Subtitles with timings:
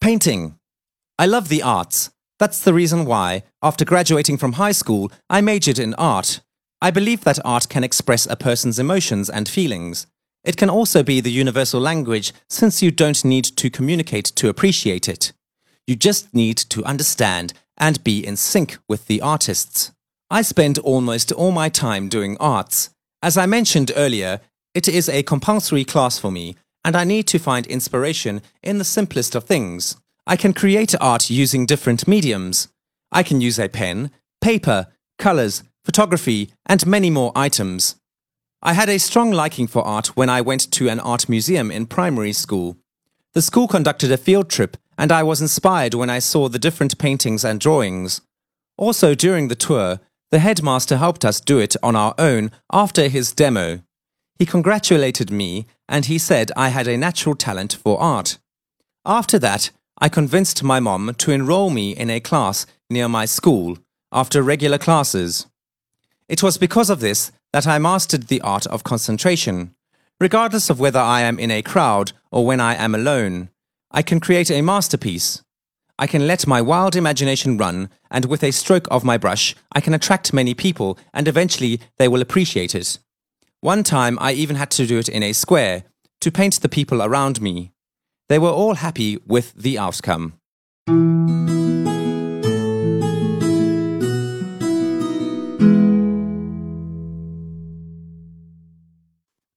[0.00, 0.58] Painting.
[1.18, 2.10] I love the arts.
[2.38, 6.40] That's the reason why, after graduating from high school, I majored in art.
[6.80, 10.06] I believe that art can express a person's emotions and feelings.
[10.44, 15.08] It can also be the universal language since you don't need to communicate to appreciate
[15.08, 15.32] it.
[15.88, 19.90] You just need to understand and be in sync with the artists.
[20.30, 22.90] I spend almost all my time doing arts.
[23.20, 24.40] As I mentioned earlier,
[24.74, 28.84] it is a compulsory class for me, and I need to find inspiration in the
[28.84, 29.96] simplest of things.
[30.26, 32.68] I can create art using different mediums.
[33.10, 34.88] I can use a pen, paper,
[35.18, 37.96] colors, photography, and many more items.
[38.62, 41.86] I had a strong liking for art when I went to an art museum in
[41.86, 42.76] primary school.
[43.34, 46.98] The school conducted a field trip, and I was inspired when I saw the different
[46.98, 48.20] paintings and drawings.
[48.76, 50.00] Also, during the tour,
[50.30, 53.80] the headmaster helped us do it on our own after his demo.
[54.38, 58.38] He congratulated me and he said I had a natural talent for art.
[59.04, 63.78] After that, I convinced my mom to enroll me in a class near my school
[64.12, 65.46] after regular classes.
[66.28, 69.74] It was because of this that I mastered the art of concentration.
[70.20, 73.50] Regardless of whether I am in a crowd or when I am alone,
[73.90, 75.42] I can create a masterpiece.
[75.98, 79.80] I can let my wild imagination run, and with a stroke of my brush, I
[79.80, 82.98] can attract many people, and eventually they will appreciate it.
[83.60, 85.82] One time I even had to do it in a square
[86.20, 87.72] to paint the people around me.
[88.28, 90.34] They were all happy with the outcome.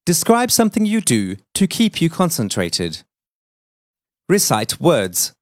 [0.08, 3.04] Describe something you do to keep you concentrated.
[4.28, 5.34] Recite words.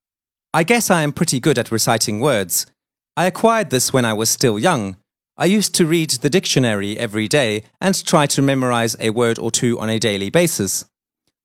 [0.54, 2.66] I guess I am pretty good at reciting words.
[3.16, 4.98] I acquired this when I was still young,
[5.42, 9.52] I used to read the dictionary every day and try to memorize a word or
[9.52, 10.84] two on a daily basis.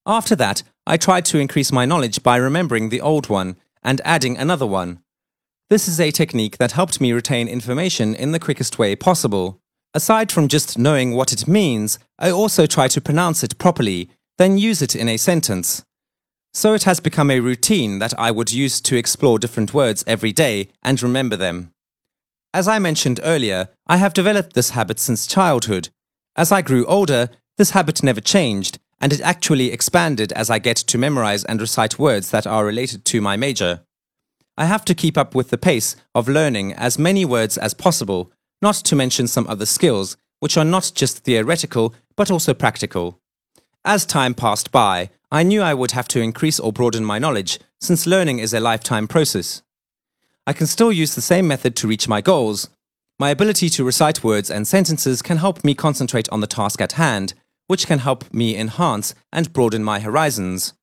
[0.04, 4.36] After that, I tried to increase my knowledge by remembering the old one and adding
[4.36, 4.98] another one.
[5.70, 9.60] This is a technique that helped me retain information in the quickest way possible.
[9.94, 14.58] Aside from just knowing what it means, I also try to pronounce it properly, then
[14.58, 15.84] use it in a sentence.
[16.52, 20.32] So it has become a routine that I would use to explore different words every
[20.32, 21.73] day and remember them.
[22.54, 25.88] As I mentioned earlier, I have developed this habit since childhood.
[26.36, 27.28] As I grew older,
[27.58, 31.98] this habit never changed, and it actually expanded as I get to memorize and recite
[31.98, 33.80] words that are related to my major.
[34.56, 38.30] I have to keep up with the pace of learning as many words as possible,
[38.62, 43.18] not to mention some other skills, which are not just theoretical, but also practical.
[43.84, 47.58] As time passed by, I knew I would have to increase or broaden my knowledge,
[47.80, 49.62] since learning is a lifetime process.
[50.46, 52.68] I can still use the same method to reach my goals.
[53.18, 56.92] My ability to recite words and sentences can help me concentrate on the task at
[56.92, 57.34] hand,
[57.66, 60.74] which can help me enhance and broaden my horizons.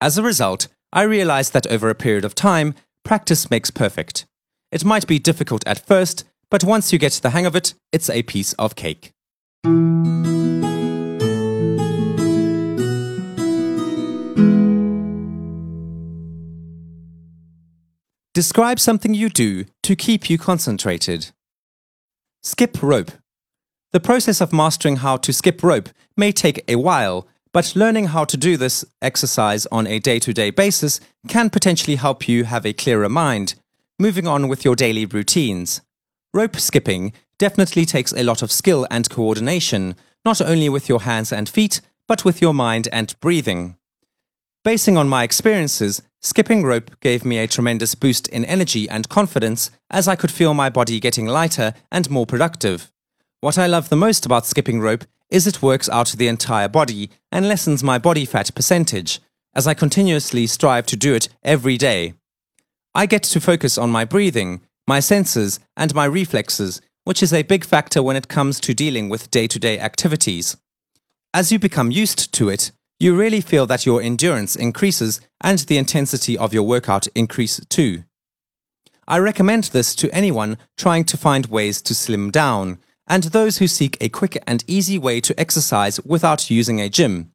[0.00, 2.74] As a result, I realized that over a period of time,
[3.04, 4.26] practice makes perfect.
[4.70, 8.10] It might be difficult at first, but once you get the hang of it, it's
[8.10, 9.12] a piece of cake.
[18.38, 21.32] Describe something you do to keep you concentrated.
[22.40, 23.10] Skip rope.
[23.90, 28.24] The process of mastering how to skip rope may take a while, but learning how
[28.26, 32.64] to do this exercise on a day to day basis can potentially help you have
[32.64, 33.56] a clearer mind,
[33.98, 35.80] moving on with your daily routines.
[36.32, 41.32] Rope skipping definitely takes a lot of skill and coordination, not only with your hands
[41.32, 43.76] and feet, but with your mind and breathing.
[44.62, 49.70] Basing on my experiences, skipping rope gave me a tremendous boost in energy and confidence
[49.90, 52.90] as I could feel my body getting lighter and more productive.
[53.40, 57.10] What I love the most about skipping rope is it works out the entire body
[57.30, 59.20] and lessens my body fat percentage,
[59.54, 62.14] as I continuously strive to do it every day.
[62.94, 67.42] I get to focus on my breathing, my senses, and my reflexes, which is a
[67.42, 70.56] big factor when it comes to dealing with day to day activities.
[71.32, 75.78] As you become used to it, you really feel that your endurance increases and the
[75.78, 78.04] intensity of your workout increase too.
[79.06, 83.66] I recommend this to anyone trying to find ways to slim down and those who
[83.66, 87.32] seek a quick and easy way to exercise without using a gym.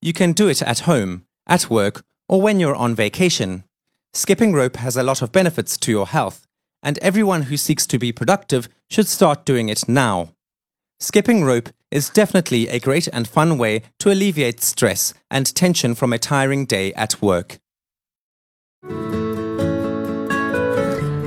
[0.00, 3.64] You can do it at home, at work, or when you're on vacation.
[4.12, 6.46] skipping rope has a lot of benefits to your health,
[6.82, 10.34] and everyone who seeks to be productive should start doing it now.
[10.99, 16.13] Skipping rope is definitely a great and fun way to alleviate stress and tension from
[16.13, 17.57] a tiring day at work.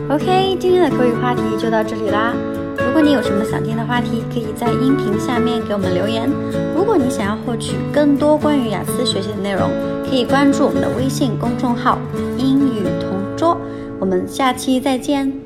[0.08, 2.34] OK，今天的口语话题就到这里啦。
[2.78, 6.28] 如果你有什么想听的话题，可以在音频下面给我们留言。
[6.74, 9.70] 如果你想要获取更多关于雅思学习的内容，
[10.08, 12.00] 可以关注我们的微信公众号“
[12.38, 13.60] 英语同桌”。
[14.00, 15.41] 我们下期再见。